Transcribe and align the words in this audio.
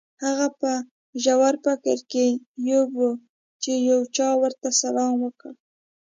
هغه 0.23 0.47
په 0.59 0.71
ژور 1.23 1.53
فکر 1.65 1.97
کې 2.11 2.25
ډوب 2.65 2.91
و 2.99 3.07
چې 3.63 3.71
یو 3.89 3.99
چا 4.15 4.27
ورته 4.41 4.67
سلام 4.81 5.13
وکړ 5.23 5.53